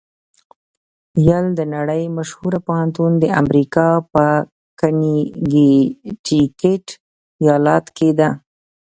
یل 1.27 1.45
د 1.59 1.61
نړۍ 1.75 2.03
مشهوره 2.17 2.59
پوهنتون 2.67 3.11
د 3.19 3.25
امریکا 3.41 3.87
په 4.13 4.25
کنېکټیکیټ 4.79 6.85
ایالات 7.41 7.85
کې 7.97 8.09
ده. 8.19 8.29